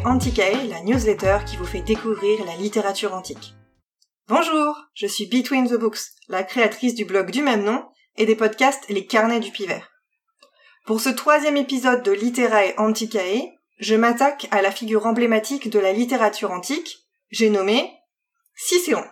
[0.00, 3.54] Literae Anticae, la newsletter qui vous fait découvrir la littérature antique.
[4.28, 5.98] Bonjour, je suis Between the Books,
[6.28, 7.84] la créatrice du blog du même nom
[8.16, 9.90] et des podcasts Les Carnets du Pivert.
[10.86, 15.92] Pour ce troisième épisode de Literae Anticae, je m'attaque à la figure emblématique de la
[15.92, 17.92] littérature antique, j'ai nommé
[18.54, 19.04] Cicéron.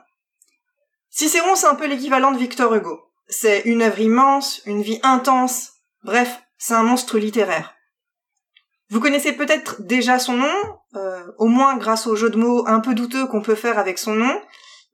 [1.10, 3.00] Cicéron, c'est un peu l'équivalent de Victor Hugo.
[3.28, 7.74] C'est une œuvre immense, une vie intense, bref, c'est un monstre littéraire.
[8.90, 10.54] Vous connaissez peut-être déjà son nom,
[10.96, 13.98] euh, au moins grâce au jeu de mots un peu douteux qu'on peut faire avec
[13.98, 14.40] son nom.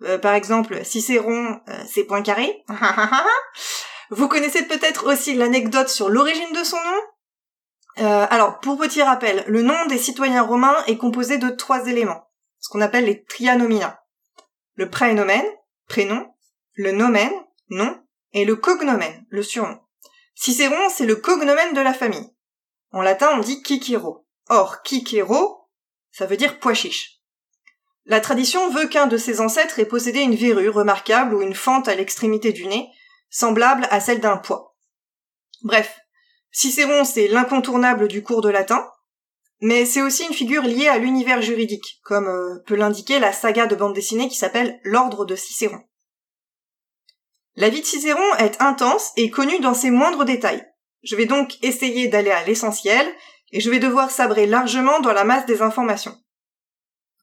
[0.02, 2.64] Euh, par exemple, Cicéron, euh, c'est Poincaré.
[4.10, 8.26] Vous connaissez peut-être aussi l'anecdote sur l'origine de son nom.
[8.30, 12.68] alors, pour petit rappel, le nom des citoyens romains est composé de trois éléments, ce
[12.68, 14.02] qu'on appelle les trianomina.
[14.74, 15.45] Le prénomen,
[15.88, 16.26] prénom,
[16.74, 17.30] le nomen,
[17.70, 17.96] nom,
[18.32, 19.79] et le cognomen, le surnom.
[20.34, 22.34] Cicéron, c'est le cognomen de la famille.
[22.95, 24.24] En latin, on dit Kikiro.
[24.48, 25.68] Or, Kikero,
[26.12, 27.18] ça veut dire pois chiche.
[28.06, 31.88] La tradition veut qu'un de ses ancêtres ait possédé une verrue remarquable ou une fente
[31.88, 32.88] à l'extrémité du nez,
[33.30, 34.76] semblable à celle d'un pois.
[35.62, 35.98] Bref,
[36.52, 38.88] Cicéron, c'est l'incontournable du cours de latin,
[39.60, 43.66] mais c'est aussi une figure liée à l'univers juridique, comme euh, peut l'indiquer la saga
[43.66, 45.80] de bande dessinée qui s'appelle L'Ordre de Cicéron.
[47.56, 50.64] La vie de Cicéron est intense et connue dans ses moindres détails.
[51.05, 53.07] Je vais donc essayer d'aller à l'essentiel
[53.52, 56.19] et je vais devoir sabrer largement dans la masse des informations.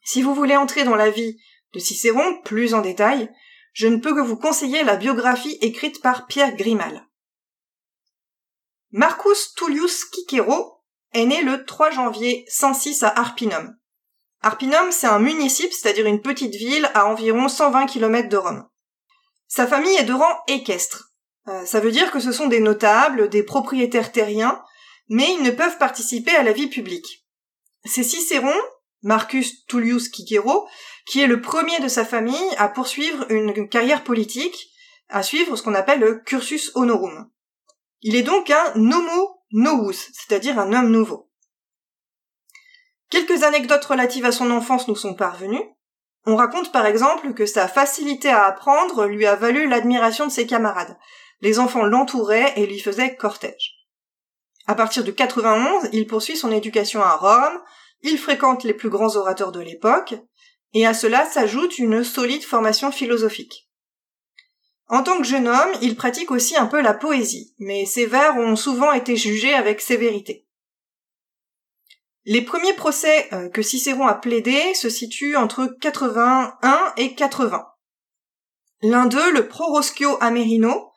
[0.04, 1.38] Si vous voulez entrer dans la vie
[1.74, 3.30] de Cicéron plus en détail,
[3.74, 7.08] je ne peux que vous conseiller la biographie écrite par Pierre Grimal.
[8.92, 13.78] Marcus Tullius Cicero est né le 3 janvier 106 à Arpinum.
[14.42, 18.68] Arpinum, c'est un municipe, c'est-à-dire une petite ville à environ 120 km de Rome.
[19.48, 21.11] Sa famille est de rang équestre.
[21.48, 24.62] Euh, ça veut dire que ce sont des notables, des propriétaires terriens,
[25.10, 27.26] mais ils ne peuvent participer à la vie publique.
[27.86, 28.54] C'est Cicéron,
[29.02, 30.68] Marcus Tullius Cicero,
[31.06, 34.70] qui est le premier de sa famille à poursuivre une carrière politique,
[35.10, 37.30] à suivre ce qu'on appelle le cursus honorum.
[38.02, 41.30] Il est donc un nomo novus, c'est-à-dire un homme nouveau.
[43.10, 45.64] Quelques anecdotes relatives à son enfance nous sont parvenues.
[46.26, 50.48] On raconte par exemple que sa facilité à apprendre lui a valu l'admiration de ses
[50.48, 50.98] camarades.
[51.42, 53.82] Les enfants l'entouraient et lui faisaient cortège.
[54.68, 57.60] À partir de 91, il poursuit son éducation à Rome,
[58.02, 60.16] il fréquente les plus grands orateurs de l'époque,
[60.74, 63.70] et à cela s'ajoute une solide formation philosophique.
[64.88, 68.38] En tant que jeune homme, il pratique aussi un peu la poésie, mais ses vers
[68.38, 70.46] ont souvent été jugés avec sévérité.
[72.26, 77.68] Les premiers procès euh, que Cicéron a plaidés se situent entre 81 et 80.
[78.84, 80.91] L'un d'eux, le Proroschio Amerino,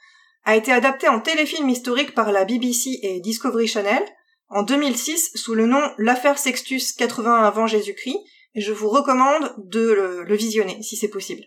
[0.44, 4.03] a été adapté en téléfilm historique par la BBC et Discovery Channel
[4.49, 8.19] en 2006 sous le nom L'affaire Sextus 80 avant Jésus-Christ,
[8.55, 11.44] et je vous recommande de le, le visionner si c'est possible.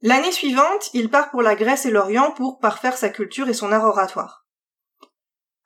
[0.00, 3.70] L'année suivante, il part pour la Grèce et l'Orient pour parfaire sa culture et son
[3.70, 4.44] art oratoire.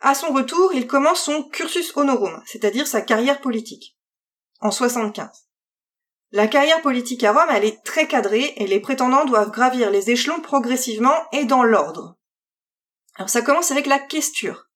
[0.00, 3.96] À son retour, il commence son cursus honorum, c'est-à-dire sa carrière politique,
[4.60, 5.45] en 75.
[6.32, 10.10] La carrière politique à Rome, elle est très cadrée et les prétendants doivent gravir les
[10.10, 12.16] échelons progressivement et dans l'ordre.
[13.14, 14.68] Alors ça commence avec la questure.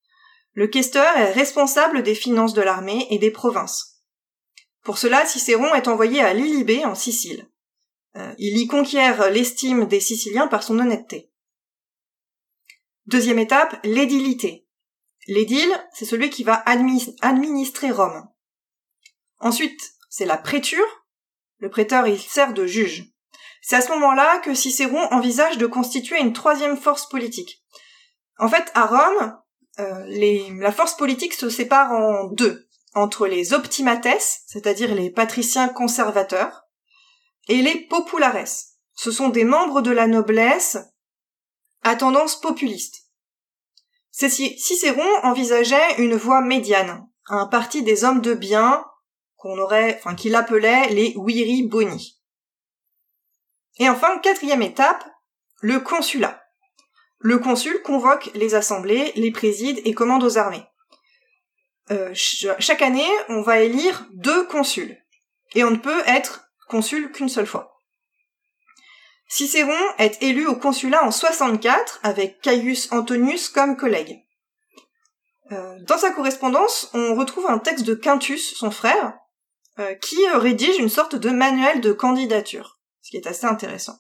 [0.54, 4.02] Le questeur est responsable des finances de l'armée et des provinces.
[4.82, 7.48] Pour cela, Cicéron est envoyé à Lilybé en Sicile.
[8.16, 11.30] Euh, il y conquiert l'estime des Siciliens par son honnêteté.
[13.06, 14.66] Deuxième étape, l'édilité.
[15.26, 18.28] L'édile, c'est celui qui va administrer Rome.
[19.38, 20.99] Ensuite, c'est la préture.
[21.60, 23.04] Le préteur, il sert de juge.
[23.62, 27.62] C'est à ce moment-là que Cicéron envisage de constituer une troisième force politique.
[28.38, 29.38] En fait, à Rome,
[29.78, 36.64] euh, la force politique se sépare en deux, entre les optimates, c'est-à-dire les patriciens conservateurs,
[37.48, 38.46] et les populares.
[38.94, 40.78] Ce sont des membres de la noblesse
[41.82, 43.06] à tendance populiste.
[44.10, 48.84] Cicéron envisageait une voie médiane, un parti des hommes de bien
[49.40, 52.20] qu'on aurait, enfin, qu'il appelait les Wiri Boni.
[53.78, 55.02] Et enfin, quatrième étape,
[55.62, 56.42] le consulat.
[57.18, 60.64] Le consul convoque les assemblées, les préside et commande aux armées.
[61.90, 65.02] Euh, chaque année, on va élire deux consuls.
[65.54, 67.78] Et on ne peut être consul qu'une seule fois.
[69.26, 74.22] Cicéron est élu au consulat en 64 avec Caius Antonius comme collègue.
[75.52, 79.14] Euh, dans sa correspondance, on retrouve un texte de Quintus, son frère,
[79.80, 83.98] euh, qui rédige une sorte de manuel de candidature, ce qui est assez intéressant.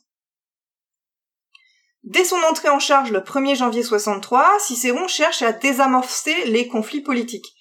[2.02, 7.00] Dès son entrée en charge le 1er janvier 63, Cicéron cherche à désamorcer les conflits
[7.00, 7.54] politiques.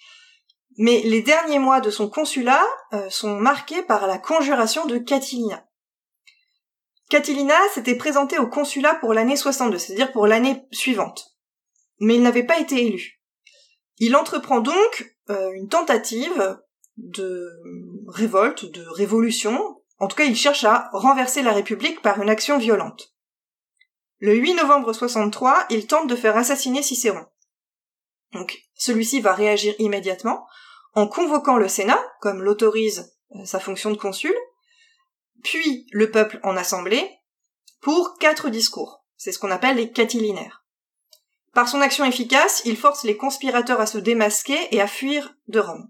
[0.77, 5.65] Mais les derniers mois de son consulat euh, sont marqués par la conjuration de Catilina.
[7.09, 11.37] Catilina s'était présenté au consulat pour l'année 62, c'est-à-dire pour l'année suivante.
[11.99, 13.21] Mais il n'avait pas été élu.
[13.97, 16.59] Il entreprend donc euh, une tentative
[17.03, 17.49] de
[18.07, 19.81] révolte, de révolution.
[19.97, 23.13] En tout cas, il cherche à renverser la République par une action violente.
[24.19, 27.25] Le 8 novembre 63, il tente de faire assassiner Cicéron.
[28.33, 30.45] Donc, celui-ci va réagir immédiatement
[30.93, 34.35] en convoquant le Sénat, comme l'autorise euh, sa fonction de consul,
[35.43, 37.09] puis le peuple en assemblée,
[37.81, 39.05] pour quatre discours.
[39.15, 40.65] C'est ce qu'on appelle les catilinaires.
[41.53, 45.59] Par son action efficace, il force les conspirateurs à se démasquer et à fuir de
[45.59, 45.89] Rome.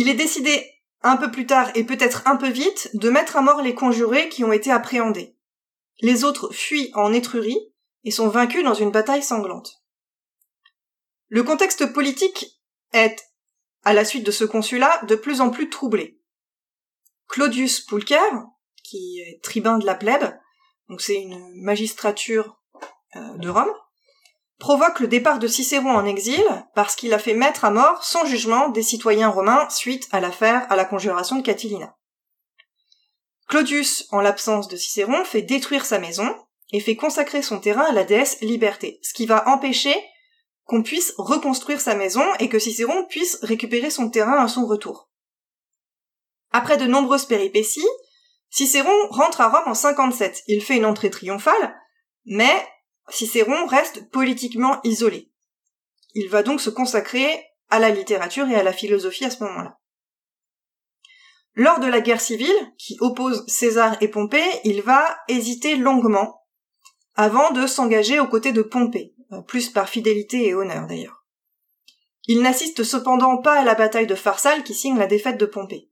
[0.00, 0.64] Il est décidé
[1.02, 4.28] un peu plus tard et peut-être un peu vite de mettre à mort les conjurés
[4.28, 5.36] qui ont été appréhendés.
[6.00, 7.58] Les autres fuient en Étrurie
[8.04, 9.82] et sont vaincus dans une bataille sanglante.
[11.26, 12.60] Le contexte politique
[12.92, 13.28] est,
[13.82, 16.20] à la suite de ce consulat, de plus en plus troublé.
[17.26, 18.30] Claudius Pulcher,
[18.84, 20.32] qui est tribun de la plèbe,
[20.88, 22.60] donc c'est une magistrature
[23.16, 23.74] euh, de Rome,
[24.58, 26.44] provoque le départ de Cicéron en exil
[26.74, 30.66] parce qu'il a fait mettre à mort sans jugement des citoyens romains suite à l'affaire
[30.70, 31.96] à la conjuration de Catilina.
[33.48, 36.34] Claudius, en l'absence de Cicéron, fait détruire sa maison
[36.72, 39.94] et fait consacrer son terrain à la déesse Liberté, ce qui va empêcher
[40.64, 45.10] qu'on puisse reconstruire sa maison et que Cicéron puisse récupérer son terrain à son retour.
[46.50, 47.88] Après de nombreuses péripéties,
[48.50, 50.42] Cicéron rentre à Rome en 57.
[50.46, 51.74] Il fait une entrée triomphale,
[52.26, 52.66] mais
[53.10, 55.30] Cicéron reste politiquement isolé.
[56.14, 59.78] Il va donc se consacrer à la littérature et à la philosophie à ce moment-là.
[61.54, 66.46] Lors de la guerre civile, qui oppose César et Pompée, il va hésiter longuement
[67.14, 71.24] avant de s'engager aux côtés de Pompée, euh, plus par fidélité et honneur d'ailleurs.
[72.26, 75.90] Il n'assiste cependant pas à la bataille de Pharsale qui signe la défaite de Pompée.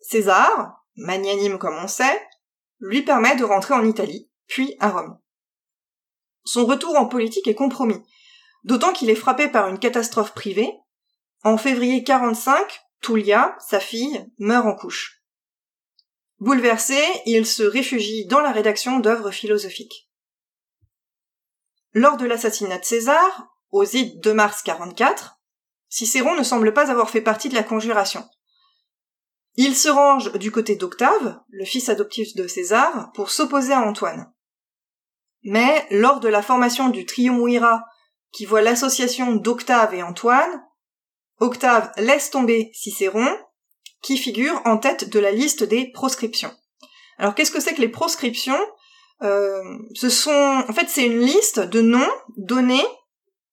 [0.00, 2.20] César, magnanime comme on sait,
[2.80, 5.19] lui permet de rentrer en Italie, puis à Rome.
[6.44, 8.02] Son retour en politique est compromis,
[8.64, 10.72] d'autant qu'il est frappé par une catastrophe privée.
[11.42, 15.22] En février 45, Tullia, sa fille, meurt en couche.
[16.38, 20.08] Bouleversé, il se réfugie dans la rédaction d'œuvres philosophiques.
[21.92, 25.40] Lors de l'assassinat de César, aux ides de mars 44,
[25.88, 28.26] Cicéron ne semble pas avoir fait partie de la conjuration.
[29.56, 34.32] Il se range du côté d'Octave, le fils adoptif de César, pour s'opposer à Antoine.
[35.42, 37.84] Mais lors de la formation du triumvirat
[38.32, 40.64] qui voit l'association d'Octave et Antoine,
[41.40, 43.28] Octave laisse tomber Cicéron,
[44.02, 46.52] qui figure en tête de la liste des proscriptions.
[47.18, 48.60] Alors qu'est-ce que c'est que les proscriptions?
[49.22, 49.62] Euh,
[49.94, 52.84] Ce sont, en fait, c'est une liste de noms donnés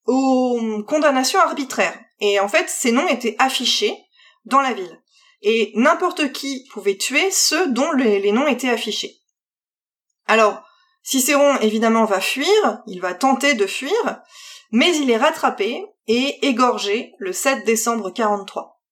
[0.06, 1.98] aux condamnations arbitraires.
[2.20, 3.96] Et en fait, ces noms étaient affichés
[4.46, 5.02] dans la ville.
[5.42, 9.18] Et n'importe qui pouvait tuer ceux dont les noms étaient affichés.
[10.26, 10.67] Alors,
[11.08, 14.22] Cicéron, évidemment, va fuir, il va tenter de fuir,
[14.74, 18.84] mais il est rattrapé et égorgé le 7 décembre 43.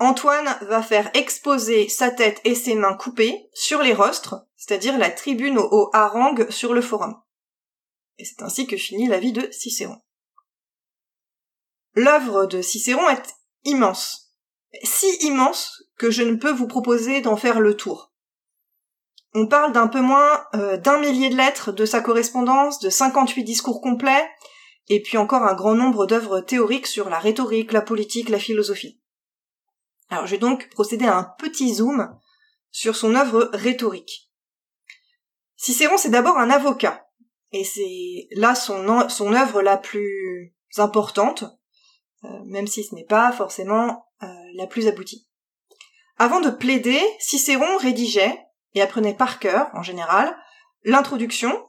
[0.00, 5.08] Antoine va faire exposer sa tête et ses mains coupées sur les rostres, c'est-à-dire la
[5.08, 7.14] tribune au haut harangue sur le forum.
[8.18, 10.02] Et c'est ainsi que finit la vie de Cicéron.
[11.94, 14.34] L'œuvre de Cicéron est immense.
[14.82, 18.09] Si immense que je ne peux vous proposer d'en faire le tour.
[19.34, 23.44] On parle d'un peu moins euh, d'un millier de lettres de sa correspondance, de 58
[23.44, 24.28] discours complets,
[24.88, 29.00] et puis encore un grand nombre d'œuvres théoriques sur la rhétorique, la politique, la philosophie.
[30.08, 32.12] Alors je donc procéder à un petit zoom
[32.72, 34.30] sur son œuvre rhétorique.
[35.56, 37.06] Cicéron c'est d'abord un avocat,
[37.52, 41.44] et c'est là son, son œuvre la plus importante,
[42.24, 45.28] euh, même si ce n'est pas forcément euh, la plus aboutie.
[46.18, 48.38] Avant de plaider, Cicéron rédigeait,
[48.74, 50.36] et apprenait par cœur, en général,
[50.84, 51.68] l'introduction,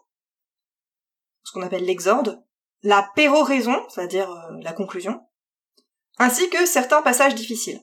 [1.43, 2.43] ce qu'on appelle l'exorde,
[2.83, 5.21] la péroraison, c'est-à-dire euh, la conclusion,
[6.17, 7.81] ainsi que certains passages difficiles.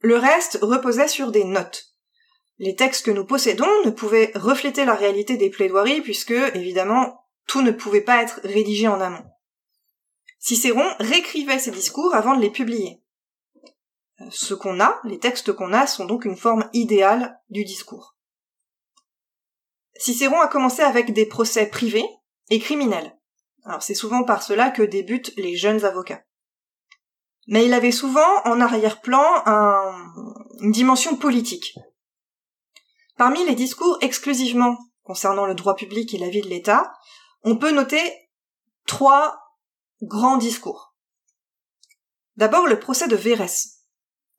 [0.00, 1.94] Le reste reposait sur des notes.
[2.58, 7.62] Les textes que nous possédons ne pouvaient refléter la réalité des plaidoiries puisque, évidemment, tout
[7.62, 9.24] ne pouvait pas être rédigé en amont.
[10.38, 13.02] Cicéron réécrivait ses discours avant de les publier
[14.30, 18.16] ce qu'on a, les textes qu'on a, sont donc une forme idéale du discours.
[19.96, 22.06] Cicéron a commencé avec des procès privés
[22.50, 23.16] et criminels.
[23.64, 26.24] Alors c'est souvent par cela que débutent les jeunes avocats.
[27.46, 29.24] Mais il avait souvent en arrière-plan
[30.60, 31.74] une dimension politique.
[33.16, 36.92] Parmi les discours exclusivement concernant le droit public et la vie de l'État,
[37.42, 38.00] on peut noter
[38.86, 39.40] trois
[40.02, 40.94] grands discours.
[42.36, 43.77] D'abord le procès de Vérès.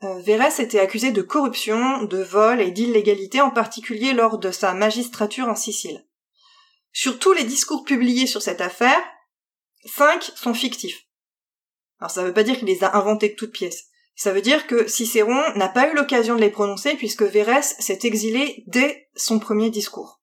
[0.03, 4.74] Euh, Vérès était accusé de corruption, de vol et d'illégalité, en particulier lors de sa
[4.74, 6.06] magistrature en Sicile.
[6.94, 9.01] Sur tous les discours publiés sur cette affaire,
[9.86, 11.06] cinq sont fictifs.
[12.00, 13.88] Alors ça ne veut pas dire qu'il les a inventés de toutes pièces.
[14.15, 18.00] Ça veut dire que Cicéron n'a pas eu l'occasion de les prononcer puisque Vérès s'est
[18.03, 20.22] exilé dès son premier discours.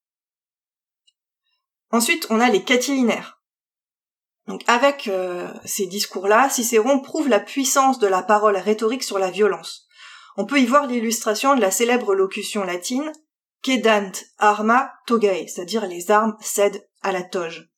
[1.90, 3.35] Ensuite, on a les catilinaires.
[4.46, 9.30] Donc avec euh, ces discours-là, Cicéron prouve la puissance de la parole rhétorique sur la
[9.30, 9.86] violence.
[10.36, 13.12] On peut y voir l'illustration de la célèbre locution latine
[13.62, 17.68] Quedant arma togae, c'est-à-dire les armes cèdent à la toge.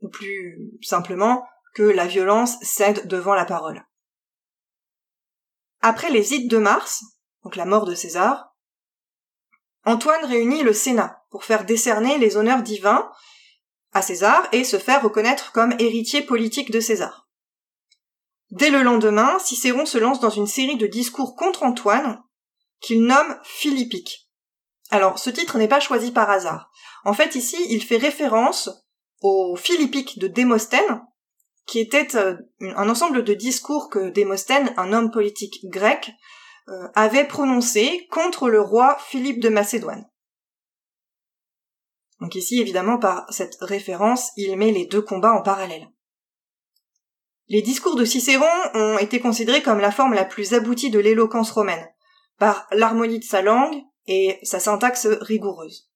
[0.00, 3.84] Ou plus simplement, que la violence cède devant la parole.
[5.80, 7.04] Après les ides de Mars,
[7.44, 8.56] donc la mort de César,
[9.84, 13.08] Antoine réunit le Sénat pour faire décerner les honneurs divins
[13.92, 17.28] à César et se faire reconnaître comme héritier politique de César.
[18.50, 22.22] Dès le lendemain, Cicéron se lance dans une série de discours contre Antoine
[22.80, 24.28] qu'il nomme philippique.
[24.90, 26.70] Alors, ce titre n'est pas choisi par hasard.
[27.04, 28.70] En fait, ici, il fait référence
[29.20, 31.02] au philippique de Démosthène,
[31.66, 36.10] qui était euh, un ensemble de discours que Démosthène, un homme politique grec,
[36.68, 40.06] euh, avait prononcé contre le roi Philippe de Macédoine.
[42.20, 45.88] Donc ici, évidemment, par cette référence, il met les deux combats en parallèle.
[47.48, 51.50] Les discours de Cicéron ont été considérés comme la forme la plus aboutie de l'éloquence
[51.50, 51.88] romaine,
[52.38, 55.88] par l'harmonie de sa langue et sa syntaxe rigoureuse.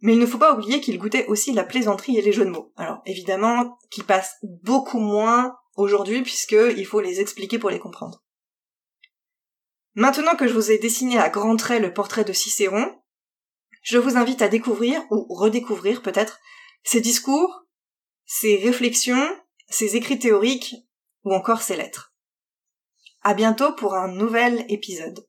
[0.00, 2.50] Mais il ne faut pas oublier qu'il goûtait aussi la plaisanterie et les jeux de
[2.50, 2.72] mots.
[2.76, 8.22] Alors évidemment, qui passent beaucoup moins aujourd'hui puisqu'il faut les expliquer pour les comprendre.
[9.94, 12.86] Maintenant que je vous ai dessiné à grands traits le portrait de Cicéron,
[13.86, 16.40] je vous invite à découvrir, ou redécouvrir peut-être,
[16.82, 17.62] ses discours,
[18.24, 19.28] ses réflexions,
[19.68, 20.74] ses écrits théoriques,
[21.22, 22.12] ou encore ses lettres.
[23.22, 25.24] À bientôt pour un nouvel épisode.